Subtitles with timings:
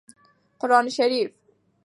[0.59, 1.31] قران شريف